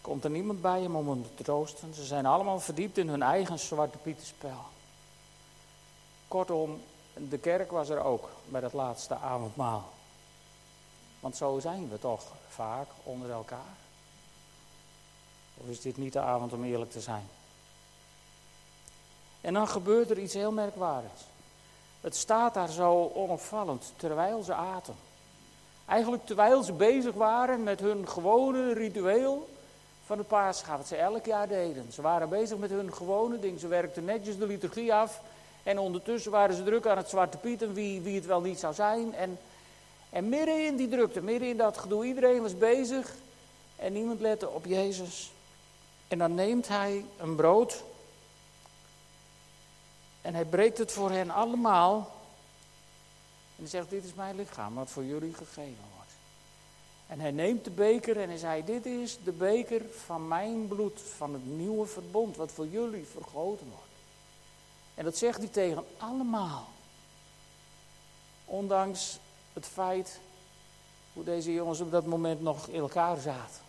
komt 0.00 0.24
er 0.24 0.30
niemand 0.30 0.60
bij 0.60 0.80
hem 0.80 0.96
om 0.96 1.08
hem 1.08 1.24
te 1.34 1.42
troosten. 1.42 1.94
Ze 1.94 2.04
zijn 2.04 2.26
allemaal 2.26 2.60
verdiept 2.60 2.98
in 2.98 3.08
hun 3.08 3.22
eigen 3.22 3.58
zwarte 3.58 3.98
pietenspel. 3.98 4.64
Kortom, 6.28 6.80
de 7.28 7.38
kerk 7.38 7.70
was 7.70 7.88
er 7.88 8.04
ook 8.04 8.30
bij 8.48 8.60
dat 8.60 8.72
laatste 8.72 9.14
avondmaal. 9.14 9.88
Want 11.20 11.36
zo 11.36 11.58
zijn 11.58 11.88
we 11.88 11.98
toch 11.98 12.24
vaak 12.48 12.88
onder 13.02 13.30
elkaar. 13.30 13.76
Of 15.62 15.68
is 15.68 15.80
dit 15.80 15.96
niet 15.96 16.12
de 16.12 16.20
avond 16.20 16.52
om 16.52 16.64
eerlijk 16.64 16.90
te 16.90 17.00
zijn? 17.00 17.28
En 19.40 19.54
dan 19.54 19.68
gebeurt 19.68 20.10
er 20.10 20.18
iets 20.18 20.34
heel 20.34 20.52
merkwaardigs. 20.52 21.22
Het 22.00 22.16
staat 22.16 22.54
daar 22.54 22.70
zo 22.70 23.10
onopvallend 23.14 23.92
terwijl 23.96 24.42
ze 24.42 24.54
aten. 24.54 24.94
Eigenlijk 25.86 26.26
terwijl 26.26 26.62
ze 26.62 26.72
bezig 26.72 27.14
waren 27.14 27.62
met 27.62 27.80
hun 27.80 28.08
gewone 28.08 28.72
ritueel 28.72 29.48
van 30.06 30.18
de 30.18 30.24
paascha, 30.24 30.76
wat 30.76 30.86
ze 30.86 30.96
elk 30.96 31.26
jaar 31.26 31.48
deden. 31.48 31.92
Ze 31.92 32.02
waren 32.02 32.28
bezig 32.28 32.58
met 32.58 32.70
hun 32.70 32.94
gewone 32.94 33.40
ding. 33.40 33.60
Ze 33.60 33.68
werkten 33.68 34.04
netjes 34.04 34.38
de 34.38 34.46
liturgie 34.46 34.94
af. 34.94 35.20
En 35.62 35.78
ondertussen 35.78 36.30
waren 36.30 36.54
ze 36.54 36.64
druk 36.64 36.86
aan 36.86 36.96
het 36.96 37.08
Zwarte 37.08 37.36
Piet 37.36 37.62
en 37.62 37.72
wie, 37.72 38.00
wie 38.00 38.14
het 38.14 38.26
wel 38.26 38.40
niet 38.40 38.58
zou 38.58 38.74
zijn. 38.74 39.14
En, 39.14 39.38
en 40.10 40.28
midden 40.28 40.66
in 40.66 40.76
die 40.76 40.88
drukte, 40.88 41.22
midden 41.22 41.48
in 41.48 41.56
dat 41.56 41.78
gedoe, 41.78 42.04
iedereen 42.04 42.42
was 42.42 42.58
bezig. 42.58 43.14
En 43.76 43.92
niemand 43.92 44.20
lette 44.20 44.48
op 44.48 44.64
Jezus. 44.64 45.32
En 46.10 46.18
dan 46.18 46.34
neemt 46.34 46.68
hij 46.68 47.04
een 47.18 47.36
brood. 47.36 47.84
En 50.20 50.34
hij 50.34 50.44
breekt 50.44 50.78
het 50.78 50.92
voor 50.92 51.10
hen 51.10 51.30
allemaal. 51.30 51.96
En 53.56 53.56
hij 53.56 53.66
zegt, 53.66 53.90
dit 53.90 54.04
is 54.04 54.14
mijn 54.14 54.36
lichaam 54.36 54.74
wat 54.74 54.90
voor 54.90 55.04
jullie 55.04 55.34
gegeven 55.34 55.84
wordt. 55.94 56.10
En 57.06 57.20
hij 57.20 57.30
neemt 57.30 57.64
de 57.64 57.70
beker 57.70 58.20
en 58.20 58.28
hij 58.28 58.38
zei, 58.38 58.64
dit 58.64 58.86
is 58.86 59.18
de 59.24 59.32
beker 59.32 59.82
van 60.04 60.28
mijn 60.28 60.68
bloed, 60.68 61.00
van 61.16 61.32
het 61.32 61.46
nieuwe 61.46 61.86
verbond, 61.86 62.36
wat 62.36 62.52
voor 62.52 62.66
jullie 62.66 63.06
vergoten 63.06 63.66
wordt. 63.68 63.92
En 64.94 65.04
dat 65.04 65.16
zegt 65.16 65.38
hij 65.38 65.48
tegen 65.48 65.84
allemaal. 65.98 66.68
Ondanks 68.44 69.18
het 69.52 69.66
feit 69.66 70.20
hoe 71.12 71.24
deze 71.24 71.52
jongens 71.52 71.80
op 71.80 71.90
dat 71.90 72.06
moment 72.06 72.40
nog 72.40 72.68
in 72.68 72.80
elkaar 72.80 73.16
zaten. 73.18 73.68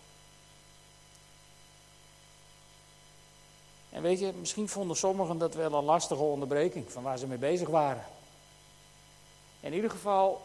En 3.92 4.02
weet 4.02 4.20
je, 4.20 4.34
misschien 4.40 4.70
vonden 4.70 4.98
sommigen 4.98 5.38
dat 5.38 5.54
wel 5.54 5.74
een 5.74 5.84
lastige 5.84 6.22
onderbreking 6.22 6.92
van 6.92 7.04
waar 7.04 7.18
ze 7.18 7.28
mee 7.28 7.38
bezig 7.38 7.68
waren. 7.68 8.06
In 9.60 9.74
ieder 9.74 9.90
geval 9.90 10.42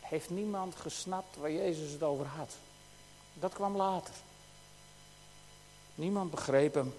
heeft 0.00 0.30
niemand 0.30 0.76
gesnapt 0.76 1.36
waar 1.36 1.52
Jezus 1.52 1.92
het 1.92 2.02
over 2.02 2.26
had. 2.26 2.52
Dat 3.34 3.52
kwam 3.52 3.76
later. 3.76 4.14
Niemand 5.94 6.30
begreep 6.30 6.74
hem. 6.74 6.94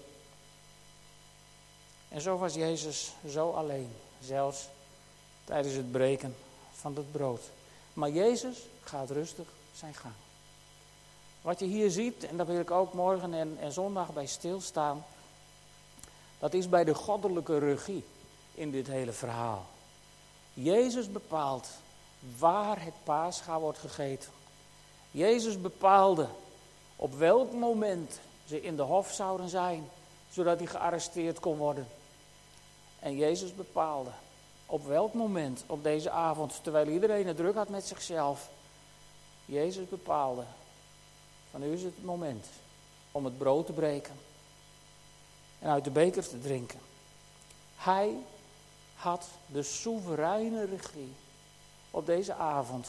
En 2.08 2.20
zo 2.20 2.38
was 2.38 2.54
Jezus 2.54 3.12
zo 3.28 3.50
alleen, 3.50 3.90
zelfs 4.20 4.68
tijdens 5.44 5.74
het 5.74 5.92
breken 5.92 6.36
van 6.72 6.96
het 6.96 7.12
brood. 7.12 7.40
Maar 7.92 8.10
Jezus 8.10 8.58
gaat 8.84 9.10
rustig 9.10 9.46
zijn 9.74 9.94
gang. 9.94 10.14
Wat 11.42 11.58
je 11.58 11.66
hier 11.66 11.90
ziet, 11.90 12.24
en 12.24 12.36
daar 12.36 12.46
wil 12.46 12.60
ik 12.60 12.70
ook 12.70 12.92
morgen 12.92 13.34
en, 13.34 13.56
en 13.60 13.72
zondag 13.72 14.12
bij 14.12 14.26
stilstaan, 14.26 15.04
dat 16.38 16.54
is 16.54 16.68
bij 16.68 16.84
de 16.84 16.94
goddelijke 16.94 17.58
regie 17.58 18.04
in 18.54 18.70
dit 18.70 18.86
hele 18.86 19.12
verhaal. 19.12 19.66
Jezus 20.54 21.10
bepaalt 21.12 21.68
waar 22.38 22.82
het 22.82 22.94
paascha 23.04 23.58
wordt 23.58 23.78
gegeten. 23.78 24.30
Jezus 25.10 25.60
bepaalde 25.60 26.26
op 26.96 27.14
welk 27.14 27.52
moment 27.52 28.20
ze 28.44 28.62
in 28.62 28.76
de 28.76 28.82
hof 28.82 29.12
zouden 29.12 29.48
zijn, 29.48 29.88
zodat 30.30 30.58
hij 30.58 30.66
gearresteerd 30.66 31.40
kon 31.40 31.56
worden. 31.56 31.86
En 32.98 33.16
Jezus 33.16 33.54
bepaalde 33.54 34.10
op 34.66 34.86
welk 34.86 35.14
moment 35.14 35.64
op 35.66 35.82
deze 35.82 36.10
avond, 36.10 36.60
terwijl 36.62 36.88
iedereen 36.88 37.26
het 37.26 37.36
druk 37.36 37.54
had 37.54 37.68
met 37.68 37.86
zichzelf, 37.86 38.48
Jezus 39.44 39.88
bepaalde, 39.88 40.42
van 41.50 41.60
nu 41.60 41.72
is 41.72 41.82
het 41.82 42.04
moment 42.04 42.46
om 43.12 43.24
het 43.24 43.38
brood 43.38 43.66
te 43.66 43.72
breken 43.72 44.14
en 45.58 45.70
uit 45.70 45.84
de 45.84 45.90
beker 45.90 46.28
te 46.28 46.38
drinken. 46.38 46.78
Hij 47.76 48.16
had 48.94 49.26
de 49.46 49.62
soevereine 49.62 50.64
regie 50.64 51.12
op 51.90 52.06
deze 52.06 52.34
avond. 52.34 52.88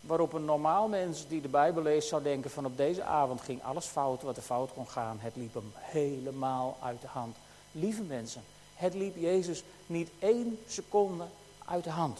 Waarop 0.00 0.32
een 0.32 0.44
normaal 0.44 0.88
mens 0.88 1.28
die 1.28 1.40
de 1.40 1.48
Bijbel 1.48 1.82
leest 1.82 2.08
zou 2.08 2.22
denken 2.22 2.50
van 2.50 2.66
op 2.66 2.76
deze 2.76 3.02
avond 3.02 3.40
ging 3.40 3.62
alles 3.62 3.86
fout 3.86 4.22
wat 4.22 4.36
er 4.36 4.42
fout 4.42 4.72
kon 4.72 4.88
gaan. 4.88 5.18
Het 5.20 5.36
liep 5.36 5.54
hem 5.54 5.72
helemaal 5.74 6.76
uit 6.82 7.00
de 7.00 7.06
hand. 7.06 7.36
Lieve 7.72 8.02
mensen, 8.02 8.42
het 8.74 8.94
liep 8.94 9.16
Jezus 9.16 9.62
niet 9.86 10.10
één 10.18 10.58
seconde 10.66 11.24
uit 11.64 11.84
de 11.84 11.90
hand. 11.90 12.18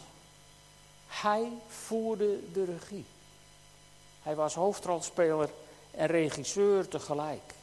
Hij 1.06 1.52
voerde 1.68 2.52
de 2.52 2.64
regie. 2.64 3.04
Hij 4.22 4.34
was 4.34 4.54
hoofdrolspeler 4.54 5.50
en 5.90 6.06
regisseur 6.06 6.88
tegelijk. 6.88 7.54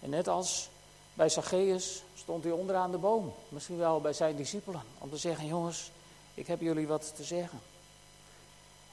En 0.00 0.10
net 0.10 0.28
als 0.28 0.68
bij 1.14 1.28
Zacchaeus 1.28 2.02
stond 2.14 2.44
hij 2.44 2.52
onderaan 2.52 2.90
de 2.90 2.98
boom. 2.98 3.34
Misschien 3.48 3.76
wel 3.76 4.00
bij 4.00 4.12
zijn 4.12 4.36
discipelen. 4.36 4.82
Om 4.98 5.10
te 5.10 5.16
zeggen, 5.16 5.46
jongens, 5.46 5.90
ik 6.34 6.46
heb 6.46 6.60
jullie 6.60 6.86
wat 6.86 7.12
te 7.16 7.24
zeggen. 7.24 7.60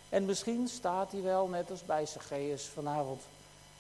En 0.09 0.25
misschien 0.25 0.67
staat 0.67 1.11
hij 1.11 1.21
wel, 1.21 1.47
net 1.47 1.71
als 1.71 1.85
bij 1.85 2.05
Zacchaeus 2.05 2.65
vanavond, 2.65 3.21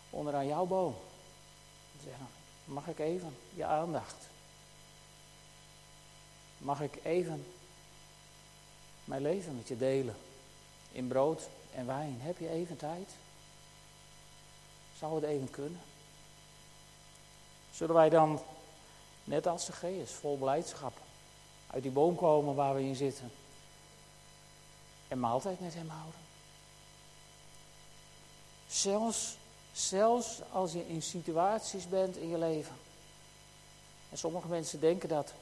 onderaan 0.09 0.47
jouw 0.47 0.65
boom. 0.65 0.93
Om 0.93 1.99
te 1.99 2.03
zeggen, 2.03 2.27
mag 2.65 2.87
ik 2.87 2.99
even 2.99 3.35
je 3.53 3.65
aandacht? 3.65 4.15
Mag 6.57 6.81
ik 6.81 6.99
even 7.03 7.45
mijn 9.03 9.21
leven 9.21 9.55
met 9.55 9.67
je 9.67 9.77
delen? 9.77 10.15
In 10.91 11.07
brood 11.07 11.47
en 11.75 11.85
wijn. 11.85 12.17
Heb 12.19 12.37
je 12.37 12.49
even 12.49 12.77
tijd? 12.77 13.09
Zou 14.99 15.15
het 15.15 15.23
even 15.23 15.49
kunnen? 15.49 15.79
Zullen 17.77 17.95
wij 17.95 18.09
dan, 18.09 18.39
net 19.23 19.47
als 19.47 19.65
de 19.65 19.71
geest, 19.71 20.13
vol 20.13 20.37
blijdschap, 20.37 20.93
uit 21.67 21.83
die 21.83 21.91
boom 21.91 22.15
komen 22.15 22.55
waar 22.55 22.75
we 22.75 22.81
in 22.81 22.95
zitten 22.95 23.31
en 25.07 25.19
maaltijd 25.19 25.59
met 25.59 25.73
hem 25.73 25.89
houden? 25.89 26.19
Zelfs, 28.67 29.37
zelfs 29.73 30.41
als 30.51 30.71
je 30.71 30.87
in 30.87 31.01
situaties 31.01 31.89
bent 31.89 32.17
in 32.17 32.29
je 32.29 32.37
leven. 32.37 32.75
En 34.09 34.17
sommige 34.17 34.47
mensen 34.47 34.79
denken 34.79 35.09
dat, 35.09 35.33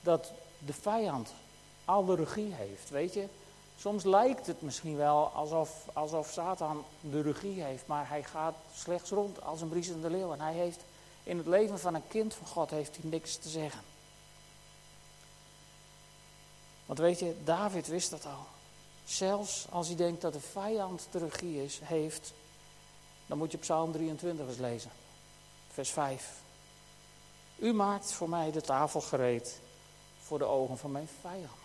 dat 0.00 0.32
de 0.58 0.72
vijand 0.72 1.32
al 1.84 2.04
de 2.04 2.14
regie 2.14 2.52
heeft, 2.52 2.90
weet 2.90 3.14
je. 3.14 3.28
Soms 3.78 4.04
lijkt 4.04 4.46
het 4.46 4.62
misschien 4.62 4.96
wel 4.96 5.30
alsof, 5.34 5.86
alsof 5.92 6.30
Satan 6.30 6.84
de 7.00 7.20
regie 7.20 7.62
heeft, 7.62 7.86
maar 7.86 8.08
hij 8.08 8.22
gaat 8.22 8.54
slechts 8.74 9.10
rond 9.10 9.42
als 9.42 9.60
een 9.60 9.68
briesende 9.68 10.10
leeuw. 10.10 10.32
En 10.32 10.40
hij 10.40 10.54
heeft 10.54 10.80
in 11.24 11.36
het 11.36 11.46
leven 11.46 11.78
van 11.78 11.94
een 11.94 12.08
kind 12.08 12.34
van 12.34 12.46
God 12.46 12.70
heeft 12.70 12.96
hij 12.96 13.10
niks 13.10 13.36
te 13.36 13.48
zeggen. 13.48 13.80
Want 16.86 16.98
weet 16.98 17.18
je, 17.18 17.36
David 17.44 17.86
wist 17.86 18.10
dat 18.10 18.26
al. 18.26 18.46
Zelfs 19.04 19.66
als 19.70 19.86
hij 19.86 19.96
denkt 19.96 20.20
dat 20.20 20.32
de 20.32 20.40
vijand 20.40 21.06
de 21.10 21.18
regie 21.18 21.64
is, 21.64 21.80
heeft, 21.82 22.32
dan 23.26 23.38
moet 23.38 23.52
je 23.52 23.58
Psalm 23.58 23.92
23 23.92 24.46
eens 24.48 24.56
lezen. 24.56 24.90
Vers 25.72 25.90
5. 25.90 26.40
U 27.56 27.72
maakt 27.72 28.12
voor 28.12 28.28
mij 28.28 28.50
de 28.50 28.60
tafel 28.60 29.00
gereed 29.00 29.60
voor 30.22 30.38
de 30.38 30.44
ogen 30.44 30.78
van 30.78 30.90
mijn 30.90 31.08
vijand. 31.20 31.60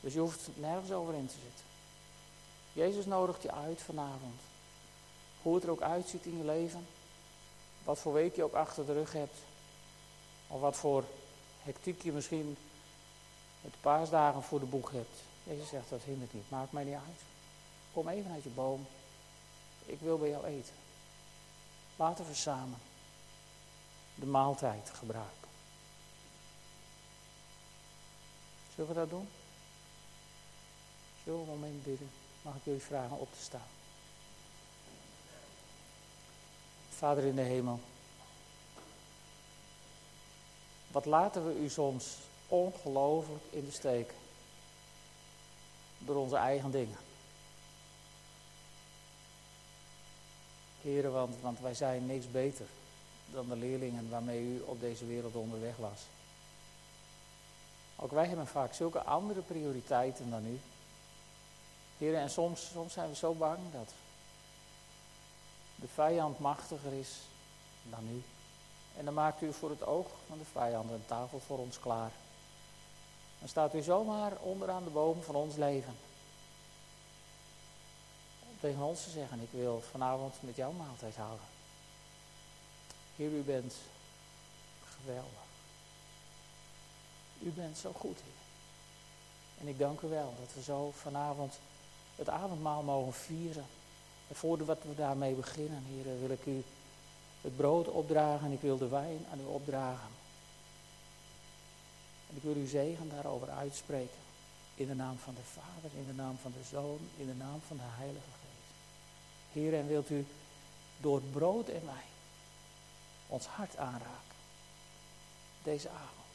Dus 0.00 0.12
je 0.12 0.20
hoeft 0.20 0.48
nergens 0.54 0.90
over 0.90 1.14
in 1.14 1.26
te 1.26 1.34
zitten. 1.42 1.64
Jezus 2.72 3.06
nodigt 3.06 3.42
je 3.42 3.52
uit 3.52 3.82
vanavond. 3.82 4.40
Hoe 5.42 5.54
het 5.54 5.64
er 5.64 5.70
ook 5.70 5.82
uitziet 5.82 6.24
in 6.24 6.36
je 6.36 6.44
leven. 6.44 6.86
Wat 7.88 7.98
voor 7.98 8.12
week 8.12 8.36
je 8.36 8.42
ook 8.42 8.54
achter 8.54 8.86
de 8.86 8.92
rug 8.92 9.12
hebt. 9.12 9.36
Of 10.48 10.60
wat 10.60 10.76
voor 10.76 11.04
hectiek 11.62 12.02
je 12.02 12.12
misschien 12.12 12.56
met 13.60 13.80
paasdagen 13.80 14.42
voor 14.42 14.60
de 14.60 14.66
boeg 14.66 14.90
hebt. 14.90 15.18
Jezus 15.44 15.68
zegt 15.68 15.88
dat 15.88 16.02
hindert 16.02 16.32
niet. 16.32 16.50
Maakt 16.50 16.72
mij 16.72 16.84
niet 16.84 16.94
uit. 16.94 17.20
Kom 17.92 18.08
even 18.08 18.32
uit 18.32 18.42
je 18.42 18.48
boom. 18.48 18.86
Ik 19.84 20.00
wil 20.00 20.18
bij 20.18 20.28
jou 20.28 20.44
eten. 20.44 20.74
Laten 21.96 22.26
we 22.26 22.34
samen 22.34 22.78
de 24.14 24.26
maaltijd 24.26 24.90
gebruiken. 24.90 25.48
Zullen 28.74 28.90
we 28.90 28.96
dat 28.96 29.10
doen? 29.10 29.28
Zullen 31.24 31.38
we 31.38 31.44
een 31.44 31.58
moment 31.58 31.84
bidden? 31.84 32.10
Mag 32.42 32.54
ik 32.54 32.64
jullie 32.64 32.82
vragen 32.82 33.18
op 33.18 33.32
te 33.32 33.42
staan? 33.42 33.77
Vader 36.98 37.24
in 37.24 37.34
de 37.34 37.42
hemel. 37.42 37.80
Wat 40.90 41.04
laten 41.04 41.46
we 41.46 41.60
u 41.60 41.68
soms 41.68 42.16
ongelooflijk 42.48 43.42
in 43.50 43.64
de 43.64 43.70
steek. 43.70 44.12
Door 45.98 46.16
onze 46.16 46.36
eigen 46.36 46.70
dingen. 46.70 46.96
Heren, 50.80 51.40
want, 51.40 51.60
wij 51.60 51.74
zijn 51.74 52.06
niks 52.06 52.30
beter 52.30 52.66
dan 53.32 53.48
de 53.48 53.56
leerlingen 53.56 54.10
waarmee 54.10 54.42
u 54.42 54.60
op 54.60 54.80
deze 54.80 55.06
wereld 55.06 55.34
onderweg 55.34 55.76
was. 55.76 56.00
Ook 57.96 58.10
wij 58.10 58.26
hebben 58.26 58.46
vaak 58.46 58.74
zulke 58.74 59.02
andere 59.02 59.40
prioriteiten 59.40 60.30
dan 60.30 60.46
u. 60.46 60.60
Heren, 61.98 62.20
en 62.20 62.30
soms, 62.30 62.70
soms 62.72 62.92
zijn 62.92 63.08
we 63.08 63.16
zo 63.16 63.32
bang 63.32 63.58
dat 63.72 63.92
de 65.80 65.88
vijand 65.88 66.38
machtiger 66.38 66.92
is 66.92 67.16
dan 67.82 68.08
u. 68.08 68.22
En 68.96 69.04
dan 69.04 69.14
maakt 69.14 69.42
u 69.42 69.52
voor 69.52 69.70
het 69.70 69.86
oog 69.86 70.08
van 70.26 70.38
de 70.38 70.44
vijand 70.44 70.90
een 70.90 71.06
tafel 71.06 71.40
voor 71.40 71.58
ons 71.58 71.80
klaar. 71.80 72.10
Dan 73.38 73.48
staat 73.48 73.74
u 73.74 73.82
zomaar 73.82 74.32
onderaan 74.40 74.84
de 74.84 74.90
boom 74.90 75.22
van 75.22 75.34
ons 75.34 75.56
leven. 75.56 75.96
Om 78.48 78.56
tegen 78.60 78.82
ons 78.82 79.02
te 79.02 79.10
zeggen, 79.10 79.40
ik 79.40 79.50
wil 79.50 79.82
vanavond 79.90 80.34
met 80.40 80.56
jou 80.56 80.74
maaltijd 80.74 81.16
houden. 81.16 81.46
Heer, 83.16 83.30
u 83.30 83.42
bent 83.42 83.74
geweldig. 84.84 85.46
U 87.38 87.50
bent 87.50 87.78
zo 87.78 87.92
goed, 87.92 88.16
Heer. 88.16 88.38
En 89.60 89.68
ik 89.68 89.78
dank 89.78 90.00
u 90.00 90.08
wel 90.08 90.34
dat 90.38 90.54
we 90.54 90.62
zo 90.62 90.90
vanavond 90.94 91.58
het 92.16 92.28
avondmaal 92.28 92.82
mogen 92.82 93.12
vieren. 93.12 93.66
En 94.28 94.34
voordat 94.34 94.82
we 94.82 94.94
daarmee 94.94 95.34
beginnen, 95.34 95.84
Heer, 95.84 96.20
wil 96.20 96.30
ik 96.30 96.46
u 96.46 96.64
het 97.40 97.56
brood 97.56 97.88
opdragen 97.88 98.46
en 98.46 98.52
ik 98.52 98.60
wil 98.60 98.78
de 98.78 98.88
wijn 98.88 99.26
aan 99.32 99.40
u 99.40 99.44
opdragen. 99.44 100.08
En 102.30 102.36
ik 102.36 102.42
wil 102.42 102.54
uw 102.54 102.66
zegen 102.66 103.10
daarover 103.10 103.50
uitspreken. 103.50 104.26
In 104.74 104.86
de 104.86 104.94
naam 104.94 105.18
van 105.18 105.34
de 105.34 105.42
Vader, 105.42 105.98
in 105.98 106.06
de 106.06 106.12
naam 106.12 106.36
van 106.42 106.52
de 106.52 106.64
Zoon, 106.70 106.98
in 107.16 107.26
de 107.26 107.34
naam 107.34 107.60
van 107.66 107.76
de 107.76 107.82
Heilige 107.86 108.30
Geest. 108.40 108.72
Heer, 109.52 109.74
en 109.74 109.86
wilt 109.86 110.10
u 110.10 110.26
door 111.00 111.20
brood 111.20 111.68
en 111.68 111.84
wijn 111.84 112.16
ons 113.26 113.46
hart 113.46 113.76
aanraken. 113.76 114.36
Deze 115.62 115.88
avond. 115.88 116.28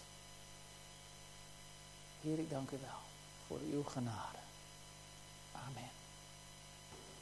Heer, 2.21 2.39
ik 2.39 2.49
dank 2.49 2.71
u 2.71 2.77
wel 2.81 3.01
voor 3.47 3.59
uw 3.71 3.83
genade. 3.83 4.43